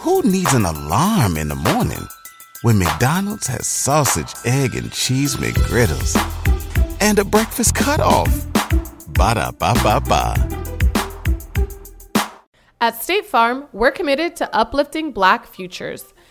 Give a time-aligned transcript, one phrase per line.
[0.00, 2.08] Who needs an alarm in the morning
[2.62, 6.16] when McDonald's has sausage, egg, and cheese McGriddles
[7.02, 8.46] and a breakfast cutoff?
[9.08, 10.36] Ba da ba ba ba.
[12.80, 16.14] At State Farm, we're committed to uplifting Black futures.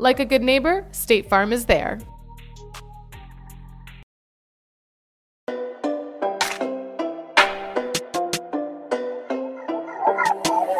[0.00, 1.98] Like a good neighbor, State Farm is there.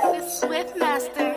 [0.04, 1.34] The Swift Master.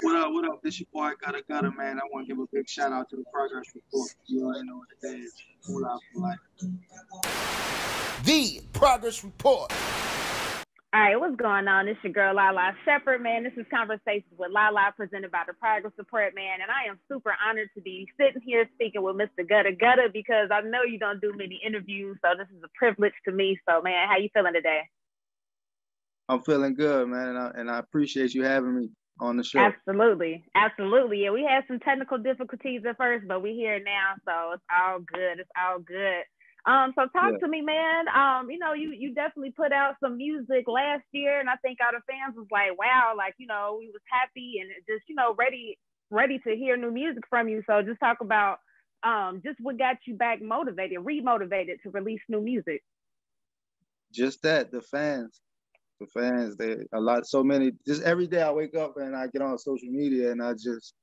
[0.00, 0.62] What up, what up?
[0.62, 1.89] This your boy Gudda Gudda man.
[2.70, 4.14] Shout out to the progress report.
[4.26, 5.34] You already know what it is.
[5.66, 6.38] Pull out for life.
[8.22, 9.72] The Progress Report.
[10.92, 11.88] All right, what's going on?
[11.88, 13.42] It's your girl Lalaa Shepard, man.
[13.42, 16.60] This is Conversations with Lalaa presented by the Progress Report, man.
[16.62, 19.44] And I am super honored to be sitting here speaking with Mr.
[19.44, 23.14] Gudda Gudda because I know you don't do many interviews, so this is a privilege
[23.24, 23.58] to me.
[23.68, 24.82] So, man, how you feeling today?
[26.28, 28.90] I'm feeling good, man, and I, and I appreciate you having me
[29.20, 29.76] on the show.
[29.86, 31.24] Absolutely, absolutely.
[31.24, 35.00] Yeah, we had some technical difficulties at first, but we're here now, so it's all
[35.00, 35.40] good.
[35.40, 36.22] It's all good.
[36.66, 37.40] Um, so talk Yeah.
[37.40, 38.06] to me, man.
[38.08, 41.78] Um, you know, you you definitely put out some music last year, and I think
[41.82, 45.14] all the fans was like, wow, like you know, we was happy and just you
[45.16, 45.78] know ready
[46.10, 47.62] ready to hear new music from you.
[47.66, 48.58] So just talk about
[49.02, 52.82] um just what got you back motivated, remotivated to release new music.
[54.12, 55.40] Just that, the fans,
[56.00, 57.72] the fans, they a lot, so many.
[57.86, 60.94] Just every day I wake up and I get on social media and I just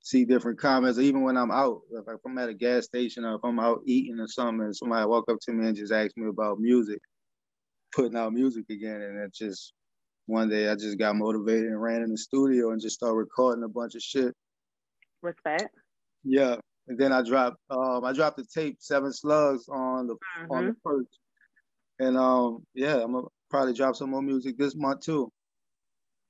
[0.00, 0.98] see different comments.
[0.98, 4.20] Even when I'm out, if I'm at a gas station or if I'm out eating
[4.20, 7.00] or something, and somebody walk up to me and just ask me about music,
[7.92, 9.72] putting out music again, and it just
[10.26, 13.64] one day I just got motivated and ran in the studio and just started recording
[13.64, 14.34] a bunch of shit.
[15.22, 15.68] Respect.
[16.22, 16.56] Yeah,
[16.88, 20.16] and then I dropped um I dropped the tape Seven Slugs on the
[20.50, 21.18] on the first,
[21.98, 25.30] and um yeah I'm gonna probably drop some more music this month too.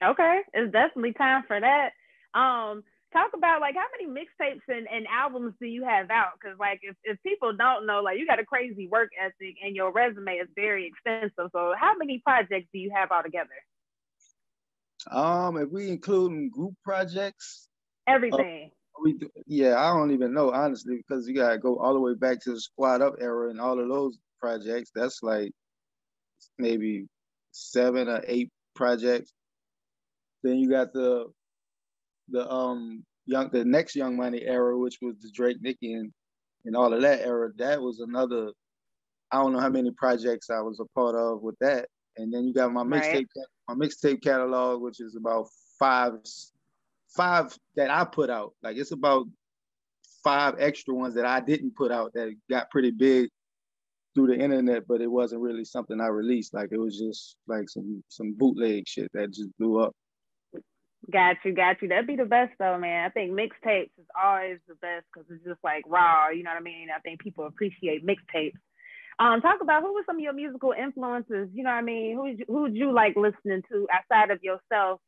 [0.04, 1.92] Okay, it's definitely time for that.
[2.38, 2.82] Um,
[3.14, 6.32] talk about like how many mixtapes and, and albums do you have out?
[6.38, 9.74] Because like if, if people don't know, like you got a crazy work ethic and
[9.74, 11.50] your resume is very extensive.
[11.52, 13.48] So how many projects do you have altogether?
[15.10, 17.68] Um, if we include group projects,
[18.06, 18.70] Everything.
[19.02, 22.14] we do, yeah I don't even know honestly because you gotta go all the way
[22.14, 24.90] back to the Sqad Up era and all of those projects.
[24.94, 25.52] That's like
[26.58, 27.06] maybe
[27.54, 29.32] seven or eight projects.
[30.42, 31.26] Then you got the
[32.28, 36.12] the um young the next Young Money era, which was the Drake, Nicki, and
[36.64, 37.50] and all of that era.
[37.56, 38.50] That was another.
[39.31, 41.88] I don't know how many projects I was a part of with that.
[42.16, 43.26] And then you got my Right.
[43.26, 45.48] mixtape my mixtape catalog, which is about
[45.78, 46.12] five
[47.16, 48.54] five that I put out.
[48.62, 49.26] Like it's about
[50.22, 53.31] five extra ones that I didn't put out that got pretty big
[54.14, 56.54] through the internet, but it wasn't really something I released.
[56.54, 59.94] Like it was just like some some bootleg shit that just blew up.
[61.12, 61.88] Got you, got you.
[61.88, 63.04] That'd be the best though, man.
[63.04, 66.30] I think mixtapes is always the best because it's just like raw.
[66.30, 66.88] You know what I mean?
[66.94, 68.54] I think people appreciate mixtapes.
[69.19, 71.48] Um, talk about who were some of your musical influences.
[71.52, 72.16] You know what I mean?
[72.16, 75.00] Who who would you like listening to outside of yourself?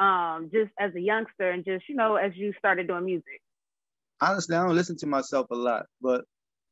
[0.00, 3.40] Um, just as a youngster and just you know as you started doing music.
[4.20, 6.24] honestly, I don't listen to myself a lot, but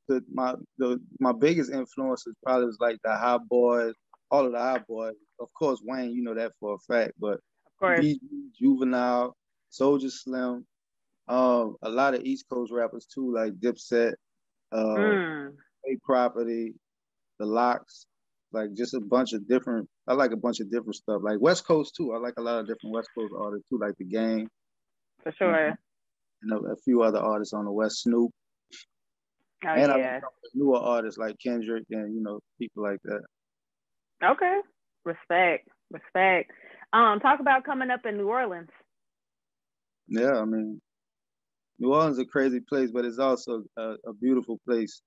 [0.09, 3.93] the my the my biggest influences probably was like the Hot Boyz,
[4.31, 5.13] all of the Hot Boyz.
[5.41, 7.35] Of course, Wayne, you know that for a fact, but
[7.67, 8.07] Of course.
[8.59, 9.35] Juvenile,
[9.73, 10.67] Soulja Slim,
[11.29, 14.15] um, a lot of East Coast rappers too, like Dipset,
[14.73, 15.53] uh, Mm.
[15.89, 16.75] A Property,
[17.41, 18.07] The Lox,
[18.53, 19.89] like just a bunch of different.
[20.07, 22.13] I like a bunch of different stuff, like West Coast too.
[22.13, 24.49] I like a lot of different West Coast artists too, like The Game
[25.23, 25.75] For sure.
[26.43, 28.31] and a, a few other artists on the West, Snoop.
[29.65, 30.15] Oh and I yeah.
[30.15, 30.23] like
[30.55, 33.23] newer artists like Kendrick and you know people like that.
[34.25, 34.61] Okay.
[35.05, 35.69] Respect.
[35.91, 36.51] Respect.
[36.93, 38.71] Um, talk about coming up in New Orleans.
[40.09, 40.81] Yeah, I mean,
[41.79, 45.01] New Orleans is a crazy place, but it's also a, a beautiful place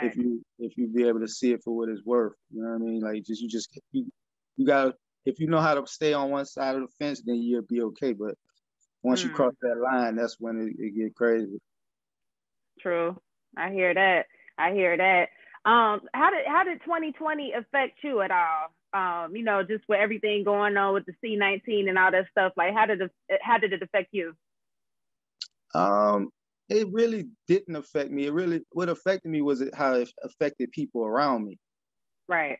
[0.00, 2.32] if you if you be able to see it for what it's worth.
[2.50, 3.00] You know what I mean?
[3.00, 4.10] Like just you just you,
[4.56, 4.94] you gotta
[5.24, 7.82] if you know how to stay on one side of the fence, then you'll be
[7.82, 8.12] okay.
[8.12, 8.34] But
[9.02, 9.34] once you Mm.
[9.34, 11.58] cross that line, that's when it, it get crazy.
[12.80, 13.16] True.
[13.56, 14.26] I hear that.
[14.58, 15.28] I hear that.
[15.64, 18.72] Um, how did how did 2020 affect you at all?
[18.94, 22.52] Um, you know, just with everything going on with the C19 and all that stuff.
[22.56, 23.10] Like, how did it
[23.42, 24.34] how did it affect you?
[25.74, 26.30] Um,
[26.68, 28.26] it really didn't affect me.
[28.26, 31.58] It really what affected me was it how it affected people around me.
[32.28, 32.58] Right.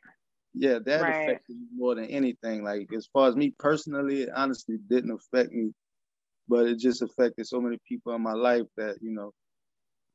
[0.54, 1.10] Yeah, that Right.
[1.10, 2.62] affected me more than anything.
[2.64, 5.72] Like as far as me personally, it honestly didn't affect me,
[6.48, 9.32] but it just affected so many people in my life that you know,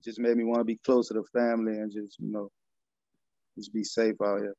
[0.04, 2.50] just made me want to be close to the family and just you know,
[3.58, 4.56] just be safe out here.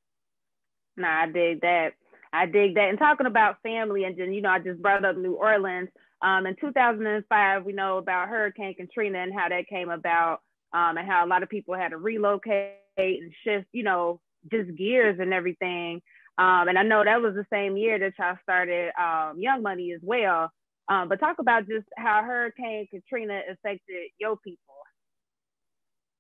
[0.96, 1.93] Nah, I dig that.
[2.32, 2.88] I dig that.
[2.88, 5.88] And talking about family, and then you know, I just brought up New Orleans.
[6.20, 10.40] Um, in 2005, we know about Hurricane Katrina and how that came about,
[10.73, 14.20] um, and how a lot of people had to relocate and shift, you know,
[14.50, 16.02] just gears and everything.
[16.38, 19.93] Um, and I know that was the same year that y'all started um, Young Money
[19.93, 20.50] as well.
[20.88, 24.58] Um, but talk about just how Hurricane Katrina affected your people.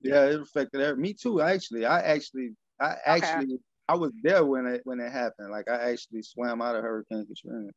[0.00, 1.40] Yeah, it affected every, me too.
[1.40, 2.50] Actually, I actually,
[2.80, 3.58] I actually,
[3.88, 5.50] I was there when it when it happened.
[5.50, 7.70] Like I actually swam out of Hurricane Katrina.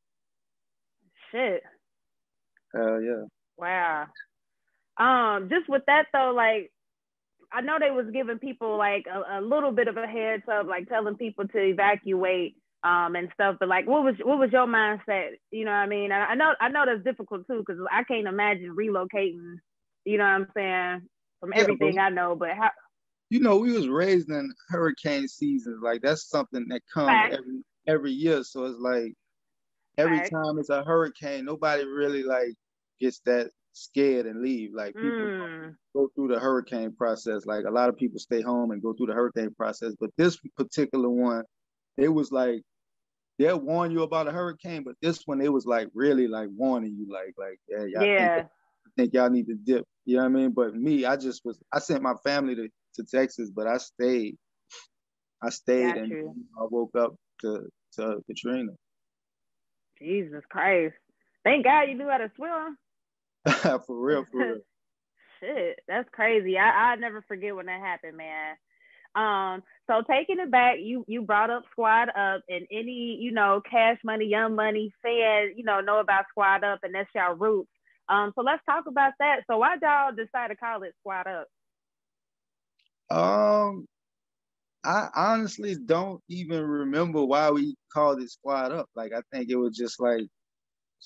[1.31, 1.63] Shit.
[2.75, 3.23] Hell yeah.
[3.57, 4.07] Wow.
[4.97, 6.71] Um, just with that though, like
[7.51, 10.68] I know they was giving people like a, a little bit of a heads up,
[10.68, 13.57] like telling people to evacuate um and stuff.
[13.59, 15.31] But like, what was what was your mindset?
[15.50, 16.12] You know what I mean?
[16.12, 19.56] I, I know I know that's difficult too because I can't imagine relocating.
[20.06, 21.01] You know what I'm saying?
[21.42, 22.72] From Yeah, everything but- I know, but how?
[23.30, 25.82] You know, we was raised in hurricane seasons.
[25.82, 27.34] Like that's something that comes Right.
[27.34, 28.44] every every year.
[28.44, 29.14] So it's like
[29.98, 30.30] every Right.
[30.32, 32.54] time it's a hurricane, nobody really like
[33.00, 34.74] gets that scared and leave.
[34.74, 37.46] Like people Mm, go through the hurricane process.
[37.46, 39.94] Like a lot of people stay home and go through the hurricane process.
[40.00, 41.46] But this particular one,
[41.98, 42.62] it was like
[43.40, 46.96] they'll warn you about a hurricane, but this one it was like really like warning
[46.98, 48.44] you, like like yeah, yeah.
[48.83, 49.86] Think, think y'all need to dip.
[50.06, 50.51] You know what I mean?
[50.51, 54.38] But me, I just was I sent my family to, to Texas, but I stayed.
[55.44, 56.36] I stayed and you.
[56.60, 58.72] I woke up to to Katrina.
[60.00, 60.95] Jesus Christ.
[61.44, 62.78] Thank God you knew how to swim.
[63.86, 64.57] for real, for real.
[65.39, 66.57] Shit, that's crazy.
[66.57, 68.56] I I never forget when that happened, man.
[69.13, 73.62] Um, so taking it back, you you brought up Sqad Up, and any you know
[73.69, 77.69] Cash Money, Young Money fan, you know know about Sqad Up, and that's y'all roots.
[78.12, 79.38] Um, so let's talk about that.
[79.50, 81.48] So why y'all decide to call it Sqad Up?
[83.10, 83.86] Um,
[84.84, 88.90] I honestly don't even remember why we called it Sqad Up.
[88.96, 90.25] Like I think it was just like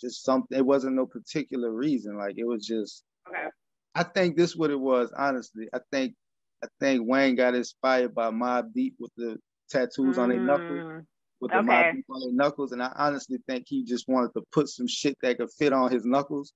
[0.02, 0.58] just something.
[0.58, 2.18] It wasn't no particular reason.
[2.18, 3.04] Like it was just.
[3.30, 3.48] Okay.
[3.94, 5.14] I think this what it was.
[5.16, 6.16] Honestly, I think
[6.64, 9.38] I think Wayne got inspired by Mobb Deep with the
[9.70, 11.06] tattoos on their knuckles, Mm,
[11.40, 11.68] with the okay.
[11.68, 14.88] Mobb Deep on their knuckles, and I honestly think he just wanted to put some
[14.88, 16.52] shit that could fit on his knuckles.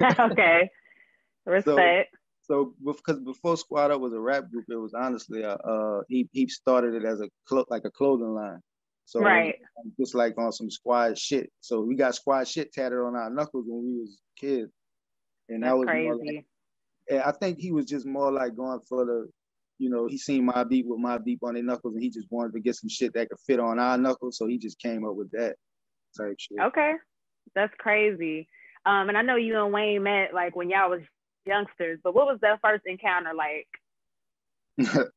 [0.20, 0.70] okay.
[1.44, 2.16] Respect.
[2.42, 6.28] So because before Sqad Up was a rap group, it was honestly a uh he
[6.32, 8.60] he started it as a clo- like a clothing line.
[9.04, 9.56] So Right.
[9.98, 11.50] just like on some squad shit.
[11.60, 14.70] So we got squad shit tatted on our knuckles when we was kids.
[15.48, 16.44] And that was crazy.
[17.10, 19.28] like, I think he was just more like going for the,
[19.78, 22.26] you know, he seen my beat with my beat on their knuckles and he just
[22.30, 24.38] wanted to get some shit that could fit on our knuckles.
[24.38, 25.54] So he just came up with that
[26.18, 26.58] type shit.
[26.60, 26.94] Okay,
[27.54, 28.48] that's crazy.
[28.86, 31.02] Um, and I know you and Wayne met like when y'all was
[31.44, 33.66] youngsters, but what was that first encounter like?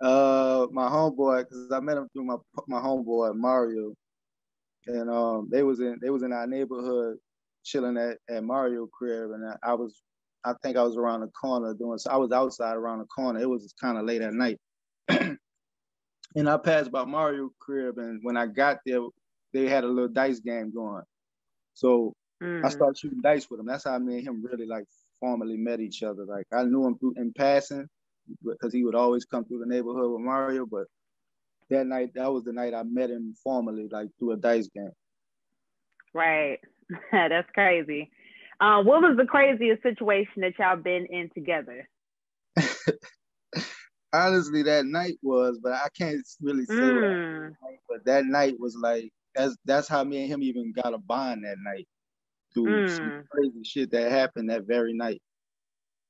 [0.00, 2.36] uh, my homeboy, because I met him through my
[2.68, 3.94] my homeboy Mario,
[4.86, 7.16] and um, they was in they was in our neighborhood
[7.64, 10.00] chilling at, at Mario crib, and I, I was,
[10.44, 11.98] I think I was around the corner doing.
[11.98, 13.40] So I was outside around the corner.
[13.40, 14.58] It was kind of late at night,
[15.08, 15.38] and
[16.36, 19.00] I passed by Mario crib, and when I got there,
[19.52, 21.02] they had a little dice game going.
[21.74, 22.12] So
[22.62, 23.66] I Mm, started shooting dice with him.
[23.66, 24.84] That's how me and him really like
[25.20, 26.24] formally met each other.
[26.24, 27.88] Like I knew him through in passing
[28.44, 30.66] because he would always come through the neighborhood with Mario.
[30.66, 30.86] But
[31.70, 34.92] that night, that was the night I met him formally, like through a dice game.
[36.14, 36.58] right,
[37.12, 38.10] that's crazy.
[38.60, 41.88] Um, what was the craziest situation that y'all been in together?
[44.12, 46.92] Honestly, that night was, but I can't really say.
[46.92, 50.94] Mm, night, but that night was like that's that's how me and him even got
[50.94, 51.88] a bond that night
[52.54, 53.24] through some Mm.
[53.30, 55.20] crazy shit that happened that very night.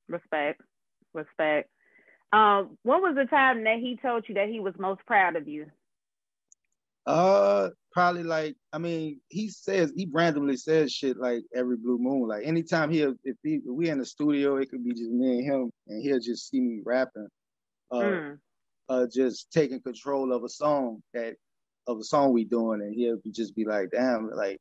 [0.09, 0.61] respect,
[1.15, 1.71] respect.
[2.33, 5.49] Um, what was the time that he told you that he was most proud of
[5.49, 5.67] you?
[7.05, 12.29] Uh, probably like I mean, he says he randomly says shit like every blue moon.
[12.29, 15.39] Like anytime he if, he, if we in the studio, it could be just me
[15.39, 17.29] and him, and he'll just see me rapping,
[17.91, 18.39] uh, Mm,
[18.89, 21.35] uh, just taking control of a song that
[21.89, 24.59] of a song we doing, and he'll just be like, damn, like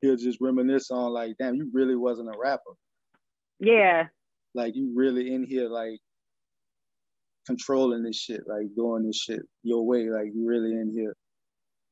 [0.00, 2.72] he'll just reminisce on like, damn, you really wasn't a rapper.
[3.60, 4.04] yeah,
[4.54, 5.98] like you really in here like
[7.46, 11.14] controlling this shit, like doing this shit your way, like you really in here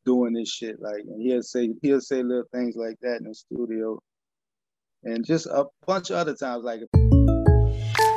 [0.04, 3.34] doing this shit, like and he'll say he'll say little things like that in the
[3.34, 3.98] studio,
[5.04, 6.80] and just a bunch of other times like.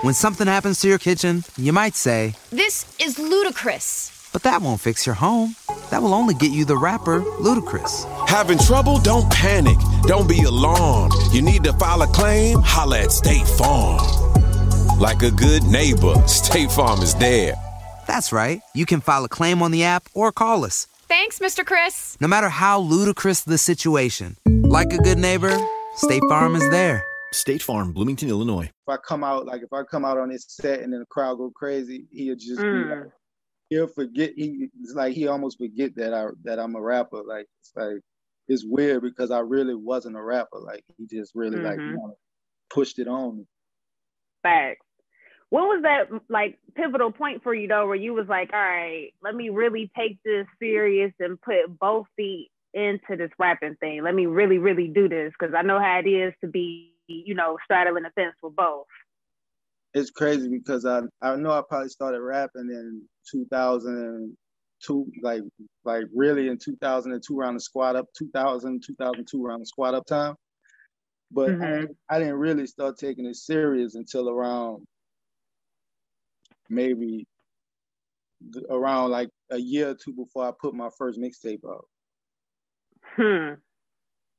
[0.01, 4.79] When something happens to your kitchen, you might say, "This is ludicrous." But that won't
[4.79, 5.55] fix your home.
[5.89, 8.05] That will only get you the rapper, Ludacris.
[8.29, 8.99] Having trouble?
[8.99, 9.75] Don't panic.
[10.03, 11.15] Don't be alarmed.
[11.31, 12.59] You need to file a claim?
[12.61, 13.97] Holla at State Farm.
[14.99, 17.55] Like a good neighbor, State Farm is there.
[18.05, 18.61] That's right.
[18.75, 20.85] You can file a claim on the app or call us.
[21.07, 21.65] Thanks, Mr.
[21.65, 22.17] Chris.
[22.21, 25.57] No matter how ludicrous the situation, like a good neighbor,
[25.95, 27.03] State Farm is there.
[27.33, 28.65] State Farm, Bloomington, Illinois.
[28.65, 31.07] If I come out, like if I come out on this set and then the
[31.07, 32.83] crowd go crazy, he'll just mm.
[32.83, 33.11] be like,
[33.69, 34.33] he'll forget.
[34.35, 37.23] He it's like he almost forget that I that I'm a rapper.
[37.25, 38.03] Like it's like
[38.49, 40.59] it's weird because I really wasn't a rapper.
[40.59, 41.65] Like he just really mm-hmm.
[41.65, 42.17] like you know,
[42.69, 43.43] pushed it on me.
[44.43, 44.85] Facts.
[45.51, 49.13] What was that like pivotal point for you though, where you was like, all right,
[49.23, 54.03] let me really take this serious and put both feet into this rapping thing.
[54.03, 57.35] Let me really, really do this because I know how it is to be, you
[57.35, 58.85] know, straddling the fence with both.
[59.93, 63.03] It's crazy because I I know I probably started rapping in
[64.85, 65.43] 2002, like
[65.83, 70.35] like really in 2002 around the squad up, 2000 2002 around the squad up time.
[71.31, 71.91] But mm-hmm.
[72.09, 74.85] I, I didn't really start taking it serious until around
[76.69, 77.27] maybe
[78.69, 81.85] around like a year or two before I put my first mixtape out.
[83.15, 83.55] Hmm.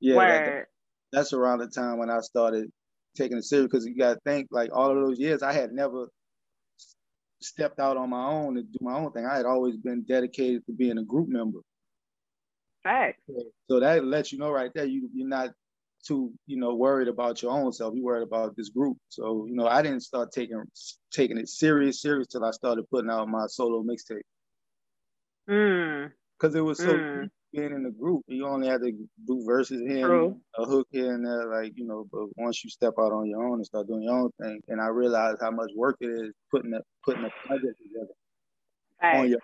[0.01, 0.67] Yeah, that,
[1.13, 2.71] that's around the time when I started
[3.17, 5.73] taking it serious because you got to think like all of those years I had
[5.73, 6.07] never
[7.43, 9.27] stepped out on my own to do my own thing.
[9.27, 11.61] I had always been dedicated to being a group member.
[12.85, 13.15] Right.
[13.69, 15.51] So that lets you know right there you you're not
[16.07, 17.95] too you know worried about your own self.
[17.95, 18.97] You're worried about this group.
[19.09, 20.63] So you know I didn't start taking
[21.13, 24.23] taking it serious serious till I started putting out my solo mixtape.
[25.49, 26.13] Mm.
[26.39, 27.29] Cause it was so mm.
[27.53, 28.23] Being in the group.
[28.27, 28.93] You only had to
[29.27, 30.41] do verses here, True.
[30.57, 32.07] a hook here and there, like you know.
[32.13, 34.81] But once you step out on your own and start doing your own thing, and
[34.81, 38.15] I realized how much work it is putting the putting a project together
[39.03, 39.17] right.
[39.17, 39.41] on your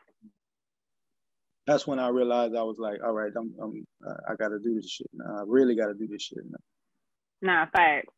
[1.66, 3.84] that's when I realized I was like, all right, I'm, I'm
[4.28, 5.38] I got to do this shit now.
[5.40, 6.58] I really got to do this shit now.
[7.42, 8.12] Nah, facts,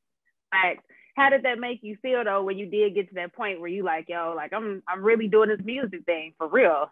[0.51, 0.85] facts.
[1.17, 3.71] How did that make you feel though when you did get to that point where
[3.71, 6.91] you like, yo, like I'm I'm really doing this music thing for real?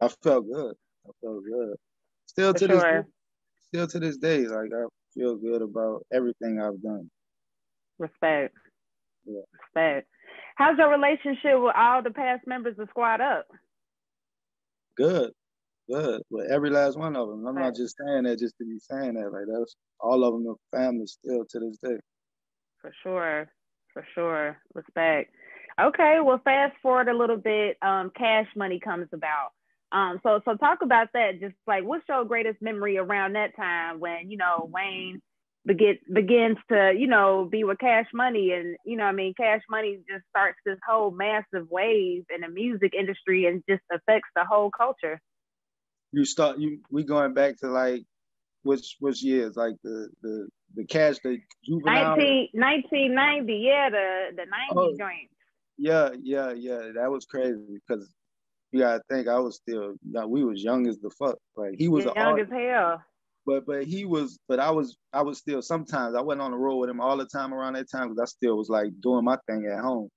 [0.00, 0.74] I felt good.
[1.06, 1.76] I felt good.
[2.26, 2.76] Still for to sure.
[2.76, 3.02] this, day,
[3.68, 7.10] still to this day, like I feel good about everything I've done.
[7.98, 8.54] Respect.
[9.26, 9.40] Yeah.
[9.60, 10.08] Respect.
[10.56, 13.46] How's your relationship with all the past members of Sqad Up?
[14.96, 15.30] good,
[15.90, 17.46] good with every last one of them.
[17.46, 19.32] I'm not just saying that just to be saying that.
[19.32, 21.96] Like that's all of them are family still to this day.
[22.80, 23.48] For sure,
[23.92, 24.56] for sure.
[24.74, 25.32] Respect.
[25.80, 27.78] Okay, well, fast forward a little bit.
[27.82, 29.52] Um, cash money comes about.
[29.92, 31.40] Um, so so talk about that.
[31.40, 35.20] Just like what's your greatest memory around that time when you know Wayne
[35.64, 38.52] begin, begins to, you know, be with Cash Money.
[38.52, 42.48] And, you know, I mean, Cash Money just starts this whole massive wave in the
[42.48, 45.20] music industry and just affects the whole culture.
[46.12, 48.02] You start, you we going back to like,
[48.64, 49.56] which which years?
[49.56, 52.16] Like the the the cash, the juvenile.
[52.16, 55.34] 19, 1990, yeah, the the 90 oh, joints.
[55.78, 56.90] Yeah, yeah, yeah.
[56.94, 58.12] That was crazy because
[58.72, 59.94] you gotta think I was still,
[60.26, 61.36] we was young as the fuck.
[61.56, 63.02] Like he was young as hell
[63.46, 66.56] but but he was but I was I was still sometimes I went on the
[66.56, 69.24] road with him all the time around that time because I still was like doing
[69.24, 70.08] my thing at home.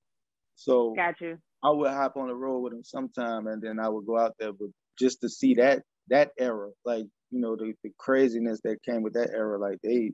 [0.55, 1.37] So got you.
[1.63, 4.35] I would hop on the road with him sometime and then I would go out
[4.39, 8.83] there, but just to see that that era, like you know the, the craziness that
[8.83, 10.11] came with that era, like they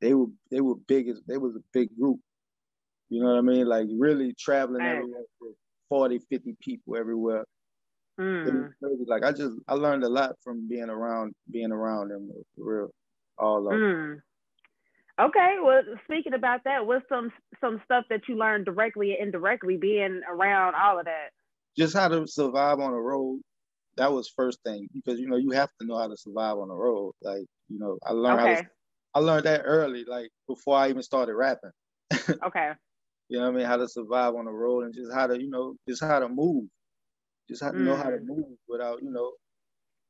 [0.00, 2.18] they were they were big as they was a big group.
[3.08, 3.66] You know what I mean?
[3.66, 4.96] Like really traveling right.
[4.96, 5.54] everywhere with
[5.90, 7.44] 40, 50 people everywhere.
[8.20, 8.70] Mm.
[9.06, 12.90] Like I just I learned a lot from being around being around them for real.
[13.38, 14.20] All of mm.
[15.20, 19.76] Okay, well, speaking about that, what's some some stuff that you learned directly and indirectly
[19.76, 21.30] being around all of that?
[21.76, 23.40] Just how to survive on the road.
[23.96, 26.68] That was first thing because you know you have to know how to survive on
[26.68, 27.12] the road.
[27.22, 28.54] Like you know, I learned okay.
[28.54, 28.68] how to,
[29.14, 31.70] I learned that early, like before I even started rapping.
[32.46, 32.72] okay.
[33.28, 33.66] You know what I mean?
[33.66, 36.28] How to survive on the road and just how to, you know, just how to
[36.28, 36.64] move
[37.48, 38.26] just have to know how to mm.
[38.26, 39.32] move without, you know,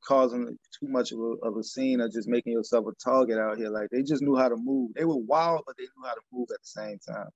[0.05, 3.57] causing too much of a, of a scene or just making yourself a target out
[3.57, 3.71] here.
[3.71, 4.91] Like they just knew how to move.
[4.95, 7.29] They were wild, but they knew how to move at the same time.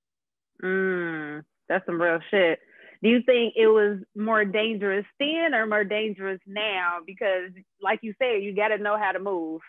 [0.63, 2.59] Mm, that's some real shit.
[3.03, 6.97] Do you think it was more dangerous then or more dangerous now?
[7.05, 7.51] Because,
[7.81, 9.61] like you said, you got to know how to move.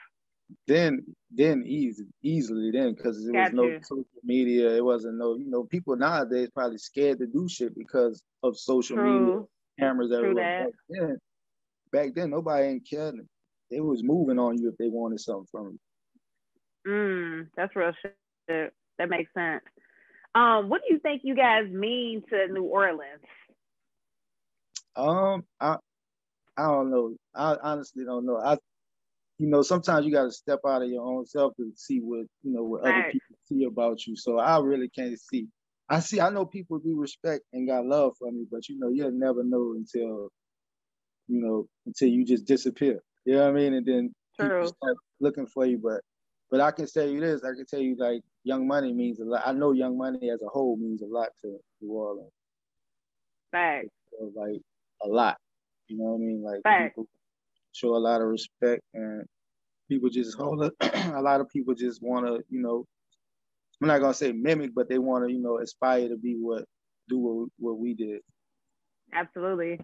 [0.66, 4.70] then then easy easily then because there was no social media.
[4.74, 8.96] It wasn't no you know people nowadays probably scared to do shit because of social
[8.96, 9.48] media True.
[9.78, 10.44] Cameras True everywhere.
[10.44, 10.64] that.
[10.64, 11.18] Back then,
[11.92, 13.28] back then nobody ain't caring.
[13.70, 15.78] They was moving on you if they wanted something from
[16.86, 16.90] you.
[16.90, 17.92] Mm, that's real
[18.48, 18.72] shit.
[18.98, 19.62] That makes sense.
[20.34, 23.22] Um, what do you think you guys mean to New Orleans?
[24.96, 25.76] Um, I
[26.56, 27.14] I don't know.
[27.34, 28.38] I honestly don't know.
[28.38, 28.56] I
[29.38, 32.26] you know sometimes you got to step out of your own self to see what
[32.42, 34.16] you know what other people see about you.
[34.16, 35.46] So I really can't see.
[35.88, 36.20] I see.
[36.20, 39.42] I know people do respect and got love for me, but you know you'll never
[39.42, 40.28] know until
[41.28, 43.00] you know until you just disappear.
[43.24, 43.74] You know what I mean?
[43.74, 44.48] And then True.
[44.48, 45.78] people start looking for you.
[45.82, 46.02] But
[46.50, 47.42] but I can tell you this.
[47.42, 49.42] I can tell you like Young Money means a lot.
[49.46, 52.32] I know Young Money as a whole means a lot to New Orleans.
[53.50, 53.88] Facts.
[54.10, 54.60] So, like
[55.02, 55.36] a lot.
[55.88, 56.42] You know what I mean?
[56.42, 56.88] Like Facts.
[56.90, 57.08] people
[57.72, 59.24] show a lot of respect and
[59.88, 60.74] people just hold it.
[61.14, 62.84] a lot of people just want to, you know,
[63.80, 66.64] I'm not gonna say mimic, but they want to, you know, aspire to be what
[67.08, 68.20] do what, what we did.
[69.12, 69.80] Absolutely.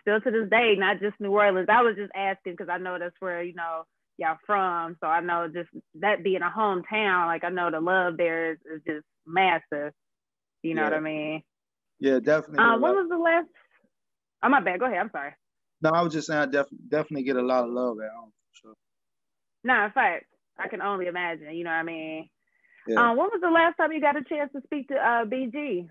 [0.00, 1.68] Still to this day, not just New Orleans.
[1.70, 3.84] I was just asking because I know that's where, you know,
[4.18, 4.96] y'all from.
[5.00, 5.68] So I know just
[6.00, 9.92] that being a hometown, like I know the love there is, is just massive.
[10.62, 11.42] You know what I mean?
[12.00, 12.58] Yeah, definitely.
[12.58, 13.46] Uh, when lot- was the last?
[14.42, 14.80] Oh, my bad.
[14.80, 14.98] Go ahead.
[14.98, 15.32] I'm sorry.
[15.82, 18.30] no, I was just saying, I def- definitely get a lot of love at home.
[18.52, 18.74] For sure.
[19.64, 20.24] No, in fact,
[20.58, 21.54] I can only imagine.
[21.54, 22.28] You know what I mean?
[22.86, 23.10] Yeah.
[23.10, 25.88] Um, when was the last time you got a chance to speak to uh, BG?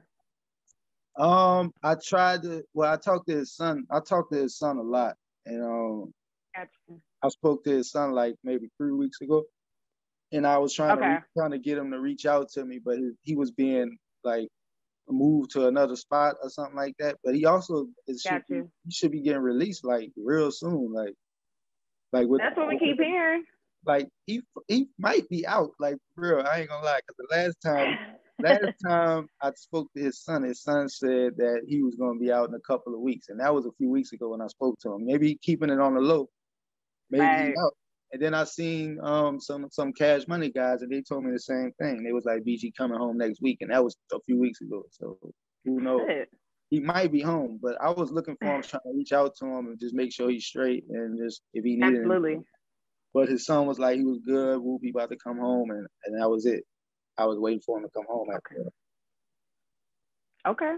[1.18, 2.64] Um, I tried to.
[2.74, 3.86] Well, I talked to his son.
[3.90, 6.14] I talked to his son a lot, and um,
[6.56, 7.00] Gotcha.
[7.24, 9.44] I spoke to his son like maybe three weeks ago,
[10.32, 11.12] and I was trying to Okay.
[11.14, 13.98] re- trying to get him to reach out to me, but he, he was being
[14.24, 14.50] like
[15.08, 17.18] moved to another spot or something like that.
[17.24, 21.14] But he also is should be, he should be getting released like real soon, like
[22.12, 23.46] like with That's what we keep hearing.
[23.86, 26.42] Like he he might be out like real.
[26.46, 27.98] I ain't gonna lie, because the last time
[28.40, 32.24] last time I spoke to his son, his son said that he was going to
[32.24, 34.42] be out in a couple of weeks, and that was a few weeks ago when
[34.42, 35.06] I spoke to him.
[35.06, 36.30] Maybe he keeping it on the low,
[37.10, 37.54] maybe Right.
[37.64, 37.74] out.
[38.12, 41.40] And then I seen um some some Cash Money guys, and they told me the
[41.40, 42.04] same thing.
[42.04, 44.84] They was like, "BG coming home next week," and that was a few weeks ago.
[44.92, 45.18] So
[45.66, 46.08] who knows?
[46.08, 46.30] Shit.
[46.70, 49.46] He might be home, but I was looking for him, trying to reach out to
[49.46, 52.06] him and just make sure he's straight and just if he needed.
[52.06, 52.44] anything.
[53.16, 54.60] But his son was like, he was good.
[54.60, 56.66] Whoopie about to come home, and and that was it.
[57.18, 58.70] I was waiting for him to come home after.
[60.46, 60.74] Okay.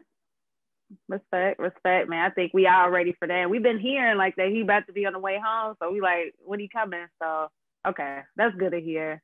[1.10, 2.23] Respect, respect, man.
[2.23, 3.50] I think we all ready for that.
[3.50, 6.00] We've been hearing like that he about to be on the way home, so we
[6.00, 7.08] like when he coming.
[7.19, 7.47] So
[7.88, 9.23] okay, that's good to hear.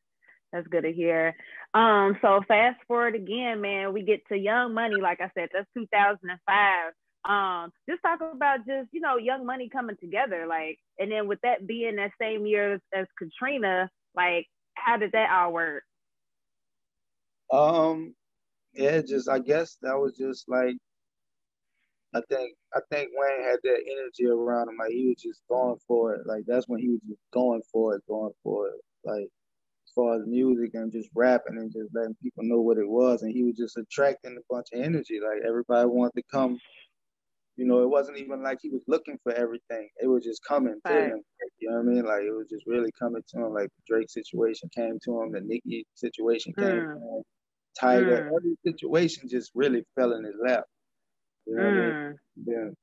[0.51, 1.35] That's good to hear.
[1.75, 3.93] Um, so fast forward again, man.
[3.93, 6.93] We get to Young Money, like I said, that's 2005.
[7.25, 11.39] Um, just talk about just you know Young Money coming together, like, and then with
[11.43, 15.83] that being that same year as, as Katrina, like, how did that all work?
[17.51, 18.13] Um,
[18.73, 20.75] yeah, just I guess that was just like
[22.15, 24.77] I think I think Wayne had that energy around him.
[24.79, 26.27] Like he was just going for it.
[26.27, 28.81] Like that's when he was just going for it, going for it.
[29.03, 32.87] Like as far as music and just rapping and just letting people know what it
[32.87, 33.23] was.
[33.23, 35.19] And he was just attracting a bunch of energy.
[35.19, 36.59] Like everybody wanted to come.
[37.55, 39.89] You know, it wasn't even like he was looking for everything.
[40.01, 41.11] It was just coming to Right.
[41.11, 41.21] him.
[41.59, 42.05] You know what I mean?
[42.05, 43.53] Like it was just really coming to him.
[43.53, 46.93] Like the Drake situation came to him, the Nicki situation came Mm.
[46.93, 47.23] to him.
[47.79, 48.35] Tyga, Mm.
[48.37, 50.65] every situation just really fell in his lap.
[51.45, 51.93] You know what I mean?
[51.93, 52.19] Mm.
[52.37, 52.77] Then,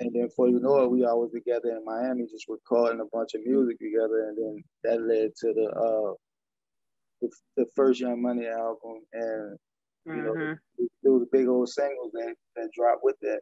[0.00, 3.06] and then before you know it, we all was together in Miami, just recording a
[3.06, 6.14] bunch of music together, and then that led to the uh
[7.22, 9.58] the, the first Young Money album, and
[10.04, 10.58] you know Mhm.
[11.02, 13.40] there was a big old singles that that dropped with that.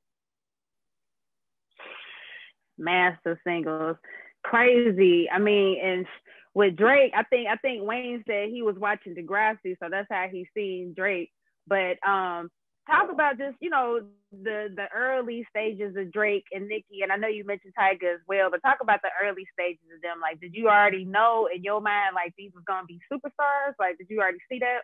[2.78, 3.96] Massive singles.
[4.42, 5.28] Crazy.
[5.30, 6.06] I mean, and
[6.54, 10.26] with Drake, I think I think Wayne said he was watching Degrassi, so that's how
[10.30, 11.30] he seen Drake.
[11.66, 12.50] But um,
[12.88, 17.16] talk about just you know the the early stages of Drake and Nicki, and I
[17.16, 20.20] know you mentioned Tyga as well, but talk about the early stages of them.
[20.20, 23.74] Like, did you already know in your mind like these was gonna be superstars?
[23.78, 24.82] Like, did you already see that?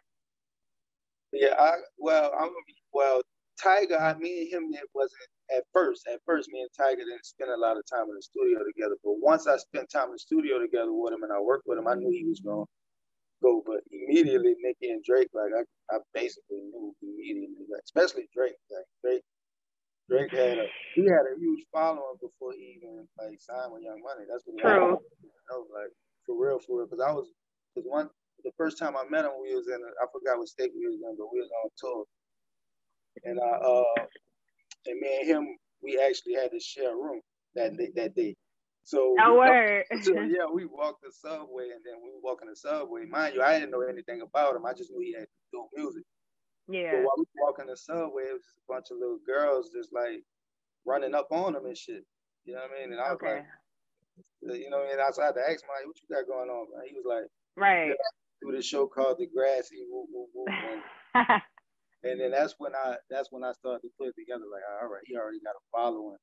[1.33, 2.51] Yeah, I well, I'm
[2.93, 3.23] well.
[3.63, 4.71] Tyga, I mean him.
[4.73, 5.21] It wasn't
[5.57, 6.07] at first.
[6.07, 8.97] At first, me and Tyga didn't spend a lot of time in the studio together.
[9.05, 11.79] But once I spent time in the studio together with him and I worked with
[11.79, 12.67] him, I knew he was gonna
[13.43, 13.63] go.
[13.67, 15.63] But immediately, Nicki and Drake, like I,
[15.95, 17.67] I basically knew immediately.
[17.71, 18.59] Like, especially Drake.
[18.71, 19.25] Like Drake,
[20.09, 24.03] Drake had a he had a huge following before he even like signed with Young
[24.03, 24.27] Money.
[24.31, 24.99] That's what he True.
[25.23, 25.93] You know, like
[26.27, 26.87] for real, for real.
[26.87, 27.31] Because I was,
[27.75, 28.11] because one
[28.45, 30.97] the first time I met him, we was in I forgot what state we was
[30.97, 32.05] in, but we was on tour.
[33.25, 34.07] And I uh
[34.87, 37.21] and me and him, we actually had to share a room
[37.55, 38.37] that day, that day.
[38.85, 39.85] So we- word.
[40.03, 43.05] so, yeah, we walked the subway, and then we were walking the subway.
[43.07, 44.67] Mind you, I didn't know anything about him.
[44.67, 46.05] I just knew he had dope music.
[46.67, 46.95] So Yeah.
[47.03, 49.93] while we were walking the subway, it was just a bunch of little girls just
[49.93, 50.23] like
[50.87, 52.05] running up on him and shit.
[52.45, 52.93] You know what I mean?
[52.93, 53.35] And I was Okay.
[54.43, 55.01] like, you know, and I mean?
[55.01, 56.89] I had to ask him, like, what you got going on, man?
[56.89, 57.93] He was like, Right.
[58.43, 60.45] do this show called Degrassi, woo, woo, woo.
[60.49, 60.83] And,
[62.03, 64.45] and then that's when I that's when I started to put it together.
[64.51, 66.17] Like, all right, he already got a following.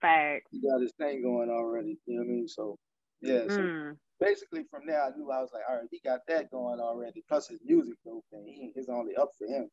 [0.00, 0.48] Facts.
[0.50, 1.98] He got his thing going already.
[2.06, 2.48] You know what I mean?
[2.48, 2.76] So
[3.20, 3.48] yeah.
[3.48, 3.96] So Mm.
[4.20, 7.24] basically from there, I knew I was like, all right, he got that going already.
[7.28, 9.68] Plus his music dope, and he is only up for him.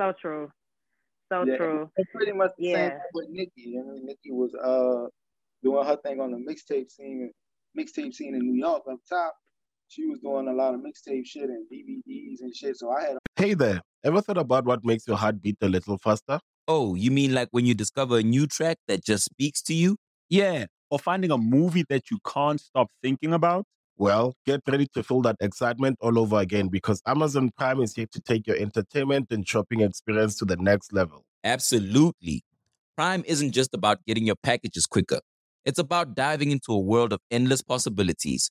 [0.00, 0.50] So true.
[1.30, 1.90] So Yeah, true.
[1.96, 2.88] It's pretty much the same Yeah.
[2.90, 3.78] thing with Nicki.
[3.78, 5.08] I mean, Nicki was uh
[5.62, 7.32] doing her thing on the mixtape scene,
[7.78, 9.34] mixtape scene in New York up top.
[9.88, 12.76] She was doing a lot of mixtape shit and DVDs and shit.
[12.76, 15.96] So I had Hey there, ever thought about what makes your heart beat a little
[15.96, 16.40] faster?
[16.66, 19.96] Oh, you mean like when you discover a new track that just speaks to you?
[20.28, 23.64] Yeah, or finding a movie that you can't stop thinking about.
[23.96, 28.06] Well, get ready to feel that excitement all over again because Amazon Prime is here
[28.12, 31.24] to take your entertainment and shopping experience to the next level.
[31.42, 32.44] Absolutely.
[32.96, 35.20] Prime isn't just about getting your packages quicker.
[35.64, 38.50] It's about diving into a world of endless possibilities,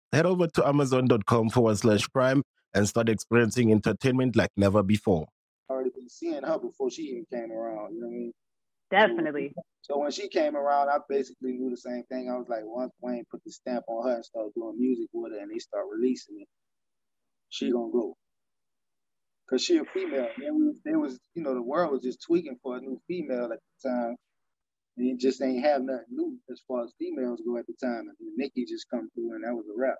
[0.13, 2.43] Head over to amazon.com forward slash prime
[2.73, 5.27] and start experiencing entertainment like never before.
[5.69, 7.95] already been seeing her before she even came around.
[7.95, 8.33] You know what I mean?
[8.91, 9.53] Definitely.
[9.81, 12.29] So when she came around, I basically knew the same thing.
[12.29, 15.33] I was like, once Wayne put the stamp on her and started doing music with
[15.33, 16.47] her, and they start releasing it,
[17.49, 18.15] she gonna go.
[19.49, 20.27] Cause she a female.
[20.45, 23.51] And we, there was, you know, the world was just tweaking for a new female
[23.51, 24.15] at the time.
[24.97, 28.09] And it just ain't have nothing new as far as females go at the time.
[28.09, 29.97] And then Nicki just come through, and that was a wrap.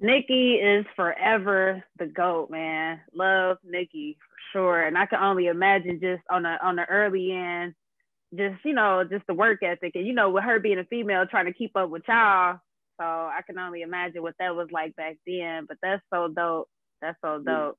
[0.00, 3.00] Nicki is forever the goat, man.
[3.14, 7.32] Love Nicki for sure, and I can only imagine just on the on the early
[7.32, 7.74] end,
[8.36, 11.26] just you know, just the work ethic, and you know, with her being a female
[11.26, 12.58] trying to keep up with y'all.
[13.00, 15.66] So I can only imagine what that was like back then.
[15.68, 16.68] But that's so dope.
[17.02, 17.78] That's so dope.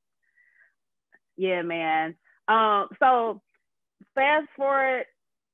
[1.38, 2.16] Yeah, man.
[2.48, 3.42] Um, so
[4.16, 5.06] fast forward,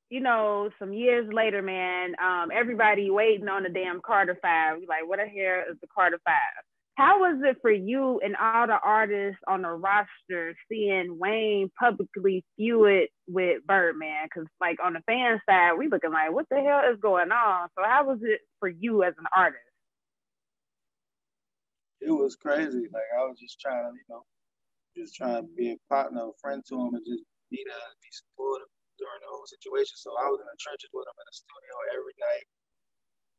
[0.09, 4.77] you know, some years later, man, um, everybody waiting on the damn Carter Five.
[4.87, 6.63] Like, what the hell is the Carter Five?
[6.95, 12.45] How was it for you and all the artists on the roster seeing Wayne publicly
[12.55, 14.25] feud with Birdman?
[14.25, 17.67] Because, like, on the fan side, we looking like, what the hell is going on?
[17.77, 19.59] So, how was it for you as an artist?
[21.99, 22.87] It was crazy.
[22.93, 24.23] Like I was just trying to, you know,
[24.95, 28.11] just trying to be a partner, a friend to him, and just be and be
[28.11, 29.95] supportive during the whole situation.
[29.99, 32.47] So I was in the trenches with him in the studio every night,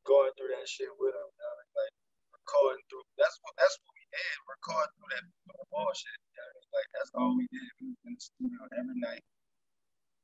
[0.04, 1.94] going through that shit with him, you know, like
[2.32, 3.04] recording through.
[3.18, 5.24] That's what that's what we did, record through that
[5.72, 6.18] bullshit.
[6.32, 7.68] You know, like that's all we did.
[7.82, 9.24] We was in the studio every night,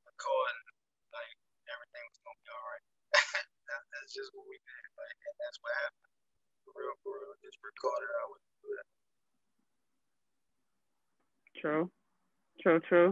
[0.07, 0.63] recording.
[1.11, 1.35] Like
[1.73, 2.85] everything was gonna be all right.
[3.69, 4.85] that, that's just what we did.
[4.97, 6.11] Like, and that's what happened.
[6.65, 7.35] For real, for real.
[7.43, 8.11] Just recorded.
[8.13, 8.89] I would do that.
[11.59, 11.85] True,
[12.63, 13.11] true, true.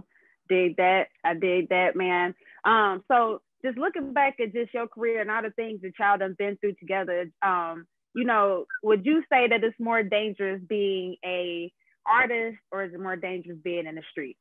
[0.50, 1.06] Dig that.
[1.24, 2.34] I did that, man.
[2.64, 6.18] Um, so just looking back at just your career and all the things that y'all
[6.18, 11.16] done been through together, um, you know, would you say that it's more dangerous being
[11.24, 11.72] a
[12.04, 14.40] artist or is it more dangerous being in the streets?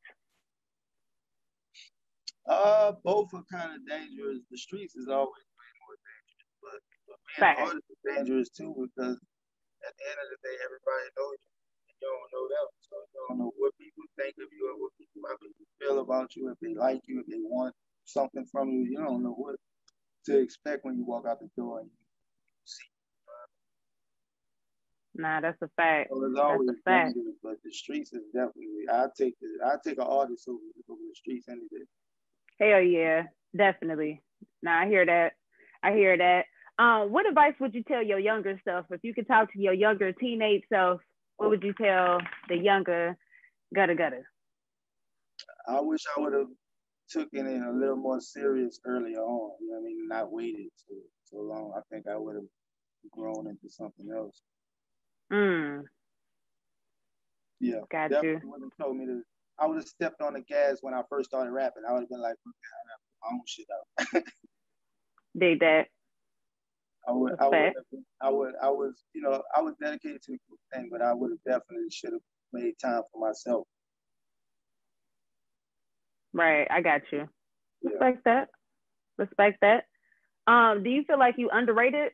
[2.49, 4.41] Uh, both are kind of dangerous.
[4.49, 7.59] The streets is always way more dangerous, but, but being Fact.
[7.61, 9.21] artist is dangerous too because
[9.85, 12.67] at the end of the day, everybody knows you and you don't know them,
[13.29, 16.49] don't know what people think of you or what people how people feel about you.
[16.49, 17.75] If they like you, if they want
[18.05, 19.55] something from you, you don't know what
[20.25, 22.85] to expect when you walk out the door and you see.
[25.15, 26.09] Nah, that's a fact.
[26.11, 27.15] So it's That's a fact.
[27.15, 28.87] dangerous, but the streets is definitely.
[28.91, 31.85] I take the I take an artist over over the streets any day.
[32.59, 33.23] Hell yeah,
[33.55, 34.21] definitely.
[34.61, 35.33] Nah, I hear that.
[35.83, 36.45] I hear that.
[36.77, 39.73] Um, what advice would you tell your younger self if you could talk to your
[39.73, 41.01] younger teenage self?
[41.39, 43.17] What would you tell the younger
[43.75, 44.23] Gudda Gudda?
[45.69, 46.47] I wish I would have
[47.09, 49.51] taken it a little more serious earlier on.
[49.61, 50.07] You know what I mean?
[50.09, 51.73] Not waited so so long.
[51.77, 52.45] I think I would have
[53.11, 54.41] grown into something else.
[55.31, 55.85] Mm,
[57.61, 57.81] Yeah.
[57.89, 58.49] Got definitely you.
[58.51, 59.21] would have told me to.
[59.59, 61.83] I would have stepped on the gas when I first started rapping.
[61.87, 62.55] I would have been like, "Look,
[63.23, 64.23] I own shit out.
[65.37, 65.87] Dig that.
[67.09, 67.73] I would, I would,
[68.21, 71.11] I would, I was, you know, I was dedicated to the group thing, but I
[71.11, 72.21] would have definitely should have
[72.53, 73.65] made time for myself.
[76.33, 77.27] Right, I got you.
[77.83, 78.33] Respect yeah.
[78.33, 78.47] that.
[79.17, 79.85] Respect that.
[80.45, 82.11] Um, do you feel like you underrated?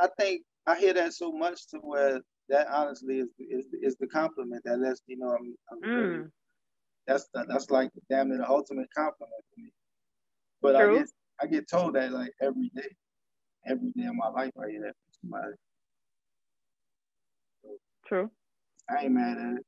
[0.00, 4.06] I think I hear that so much to where that honestly is is, is the
[4.06, 6.30] compliment that lets me know I'm, I'm mm.
[7.06, 9.70] that's the, that's like damn near the ultimate compliment for me.
[10.62, 10.96] But True.
[10.96, 11.08] I get
[11.40, 12.88] I get told that like every day,
[13.66, 15.52] every day of my life I hear that from somebody.
[18.06, 18.30] True.
[18.88, 19.66] I ain't mad at it.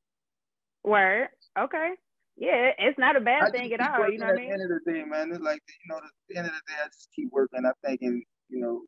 [0.85, 1.28] Word.
[1.59, 1.94] Okay.
[2.37, 4.09] Yeah, it's not a bad I thing at all.
[4.09, 4.52] You know what I mean?
[4.52, 6.52] At the end of the day, man, it's like you know, at the end of
[6.52, 7.64] the day, I just keep working.
[7.66, 8.83] I think, and you know,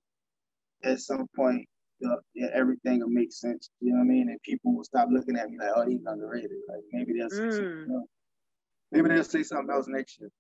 [0.85, 1.67] at some point,
[2.35, 3.71] yeah, everything will make sense.
[3.81, 4.29] You know what I mean?
[4.31, 7.43] And people will stop looking at me like, "Oh, he's underrated." Like maybe they'll say
[7.43, 7.53] mm.
[7.53, 8.05] something
[8.93, 10.31] Maybe they'll say something else next year.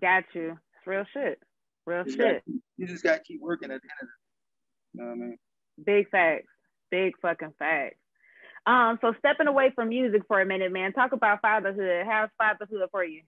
[0.00, 0.52] Got you.
[0.52, 1.38] It's real shit.
[1.86, 2.42] Real you shit.
[2.76, 4.94] You just gotta keep working at the end of it.
[4.94, 5.38] You know what I mean?
[5.84, 6.46] Big facts.
[6.90, 7.96] Big fucking facts.
[8.66, 10.92] Um, so stepping away from music for a minute, man.
[10.92, 12.06] Talk about fatherhood.
[12.06, 13.22] How's fatherhood for you?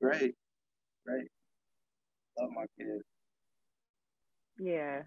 [0.00, 0.34] Great,
[1.06, 1.28] great.
[2.38, 3.04] Love my kids.
[4.58, 5.02] Yeah.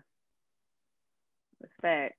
[1.62, 2.16] Respect.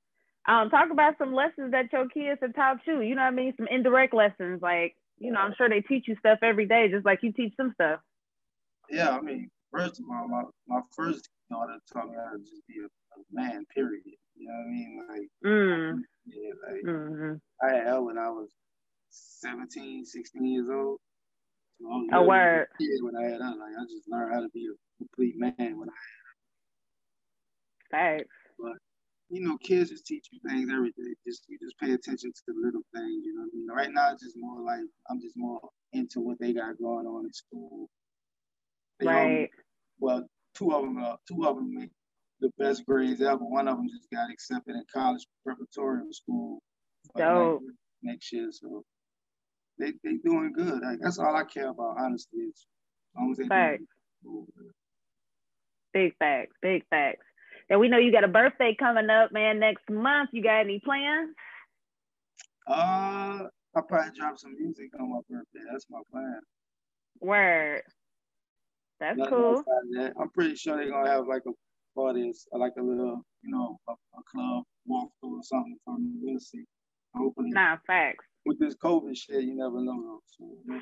[0.46, 3.00] Um, talk about some lessons that your kids have taught you.
[3.00, 3.54] You know what I mean?
[3.56, 7.06] Some indirect lessons, like you know, I'm sure they teach you stuff every day, just
[7.06, 8.00] like you teach them stuff.
[8.90, 12.66] Yeah, I mean, first of all, my, my first daughter taught me how to just
[12.68, 13.64] be a, a man.
[13.74, 14.02] Period.
[14.36, 15.06] You know what I mean?
[15.08, 16.00] Like, mm.
[16.26, 17.34] yeah, like mm-hmm.
[17.62, 18.50] I had her when I was
[19.10, 20.98] 17, 16 years old.
[21.80, 22.66] So I was a word.
[22.78, 23.50] when I had her.
[23.50, 25.98] Like, I just learned how to be a complete man when I
[27.92, 28.18] had her.
[28.18, 28.34] Thanks.
[28.58, 28.74] But
[29.30, 31.14] you know, kids just teach you things every day.
[31.26, 33.24] Just you just pay attention to the little things.
[33.24, 33.68] You know what I mean?
[33.68, 35.60] Right now, it's just more like I'm just more
[35.92, 37.88] into what they got going on in school.
[39.00, 39.50] They right.
[39.98, 41.90] Well, two of them, uh, two of them make
[42.40, 43.44] the best grades ever.
[43.44, 46.60] One of them just got accepted in college preparatory school
[48.02, 48.48] next year.
[48.50, 48.84] So
[49.78, 50.80] they they doing good.
[50.82, 52.40] Like, that's all I care about, honestly.
[52.40, 52.66] Is
[53.16, 53.82] as long as they facts.
[55.92, 56.56] Big facts.
[56.60, 57.24] Big facts.
[57.70, 60.30] And we know you got a birthday coming up, man, next month.
[60.32, 61.34] You got any plans?
[62.66, 65.60] Uh, I'll probably drop some music on my birthday.
[65.70, 66.40] That's my plan.
[67.20, 67.82] Word.
[69.04, 69.62] That's cool.
[69.96, 70.14] That.
[70.20, 71.52] I'm pretty sure they're gonna have like a
[71.94, 76.12] party, like a little, you know, a, a club walkthrough or something for me.
[76.22, 76.64] We'll see.
[77.14, 77.50] Hopefully.
[77.50, 78.24] Nah, facts.
[78.46, 80.20] With this COVID shit, you never know.
[80.26, 80.80] So we'll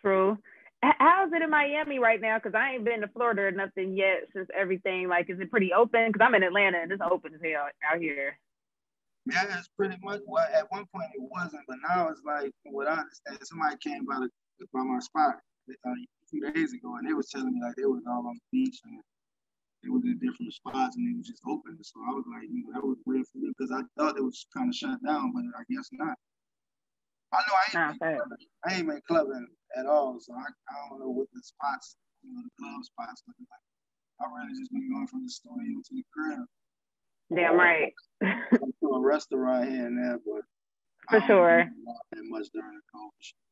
[0.00, 0.38] True.
[0.80, 2.38] How's it in Miami right now?
[2.38, 5.08] Because I ain't been to Florida or nothing yet since everything.
[5.08, 6.12] Like, is it pretty open?
[6.12, 8.38] Because I'm in Atlanta and it's open as hell out here.
[9.26, 10.20] Yeah, it's pretty much.
[10.24, 14.04] Well, at one point it wasn't, but now it's like, what I understand, somebody came
[14.06, 14.28] by the
[14.72, 15.36] by my spot
[15.84, 15.90] uh,
[16.30, 18.80] few days ago, and they was telling me like they was all on the beach
[18.84, 19.00] and
[19.82, 21.78] they was in different spots and they was just open.
[21.82, 24.24] So I was like, you know, that was weird for me because I thought it
[24.24, 26.18] was kind of shut down, but I guess not.
[27.32, 28.18] I know I ain't, been,
[28.64, 32.32] I ain't been clubbing at all, so I, I don't know what the spots, you
[32.32, 33.66] know, the club spots looking like.
[34.20, 36.40] I really just been going from the studio to the crib.
[37.34, 37.92] Damn right.
[38.24, 40.42] to a restaurant here and there, but
[41.10, 41.70] for sure.
[42.12, 43.47] That much during the COVID.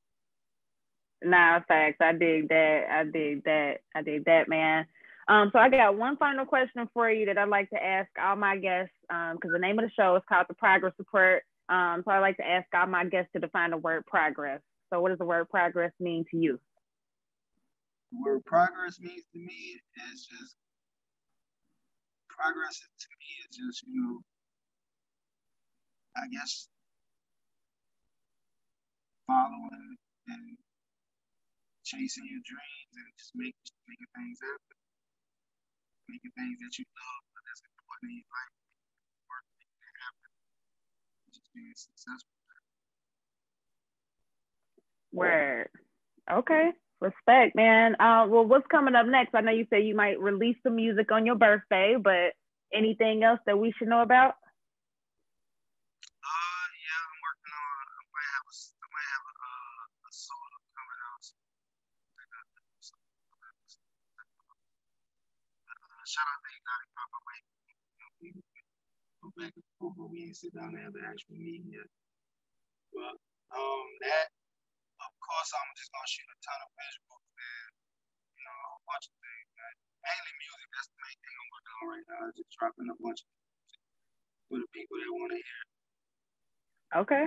[1.23, 1.97] Nah, facts.
[2.01, 2.85] I dig that.
[2.91, 3.79] I dig that.
[3.95, 4.87] I dig that, man.
[5.29, 8.37] Um, so I got one final question for you that I'd like to ask all
[8.37, 11.43] my guests, because um, the name of the show is called the Progress Report.
[11.69, 14.61] Um, so I like to ask all my guests to define the word progress.
[14.93, 16.61] So what does the word progress mean to you?
[18.13, 19.81] The word progress means to me
[20.13, 20.55] is just
[22.29, 24.21] progress to me is just, you know,
[26.17, 26.69] I guess
[29.27, 29.97] following
[30.29, 30.57] and
[31.87, 34.77] chasing your dreams and just making making things happen.
[36.11, 38.55] Making things that you love, but that's important in your life.
[39.31, 40.31] Work making it happen.
[41.31, 42.35] Just being successful.
[45.13, 45.69] Word.
[46.31, 46.73] Okay.
[47.01, 47.95] Respect, man.
[48.01, 49.35] Uh, well, what's coming up next?
[49.35, 52.35] I know you said you might release some music on your birthday, but
[52.75, 54.35] anything else that we should know about?
[56.25, 57.85] Uh, yeah, I'm working on.
[57.87, 61.25] I might have a, I might have a, uh, a solo coming out.
[65.69, 67.11] Uh, shout out to Exotic Pop.
[67.13, 67.45] I might
[69.23, 71.89] go back and forth, but we ain't sit down and have the actual meeting yet.
[72.93, 73.15] But
[73.53, 74.29] um, that
[75.05, 77.71] of course, I'm just gonna shoot a ton of visuals and
[78.37, 79.49] you know a bunch of things.
[79.57, 79.75] Man.
[80.03, 80.69] Mainly music.
[80.73, 82.23] That's the main thing I'm working on right now.
[82.33, 83.81] Just dropping a bunch of music
[84.49, 85.63] for the people that want to hear.
[87.03, 87.25] Okay,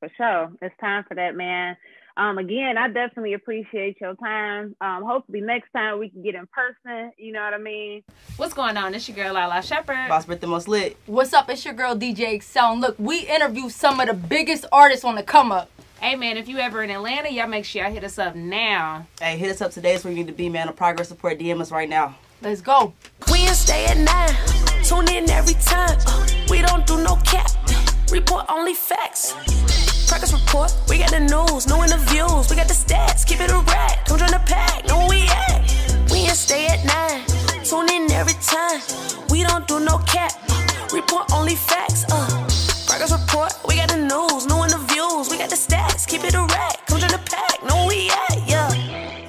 [0.00, 0.44] for sure.
[0.64, 1.76] It's time for that, man.
[2.18, 4.74] Um, again, I definitely appreciate your time.
[4.80, 7.12] Um, hopefully next time we can get in person.
[7.16, 8.02] You know what I mean?
[8.36, 8.92] What's going on?
[8.92, 10.08] It's your girl Lalaa Shepard.
[10.08, 10.96] Boss Britt the most lit.
[11.06, 11.48] What's up?
[11.48, 12.72] It's your girl DJ Excel.
[12.72, 15.70] And look, we interview some of the biggest artists on the come up.
[16.00, 19.06] Hey man, if you ever in Atlanta, y'all make sure y'all hit us up now.
[19.20, 19.94] Hey, hit us up today.
[19.94, 20.68] It's where you need to be, man.
[20.68, 21.38] A progress support.
[21.38, 22.16] DM us right now.
[22.42, 22.94] Let's go.
[23.28, 24.84] Wednesday at 9.
[24.84, 25.98] Tune in every time.
[26.06, 27.50] Uh, we don't do no cap.
[28.10, 29.34] Report only facts.
[30.08, 30.74] Progress report.
[30.88, 32.48] We got the news, no interviews.
[32.48, 33.26] We got the stats.
[33.26, 34.06] Keep it a rack.
[34.06, 34.86] Don't join the pack.
[34.86, 35.60] Know where we at.
[36.10, 37.64] Wednesday at 9.
[37.64, 38.80] Tune in every time.
[39.28, 40.32] We don't do no cap.
[40.48, 42.06] Uh, report only facts.
[42.10, 42.26] Uh,
[42.86, 43.52] progress report.
[43.68, 45.28] We got the news, no interviews.
[45.28, 46.08] We got the stats.
[46.08, 46.86] Keep it a rack.
[46.86, 47.62] Don't join the pack.
[47.64, 48.48] Know where we at.
[48.48, 48.72] Yeah.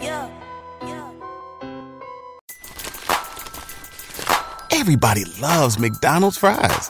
[0.01, 0.29] Yeah.
[4.71, 6.89] Everybody loves McDonald's fries.